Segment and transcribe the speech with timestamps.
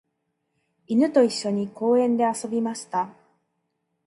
[0.87, 3.13] 犬と一緒に公園で遊びました。